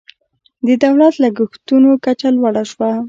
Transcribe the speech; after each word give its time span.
د 0.67 0.69
دولت 0.83 1.13
لګښتونو 1.23 1.89
کچه 2.05 2.29
لوړه 2.37 2.63
شوه. 2.71 2.91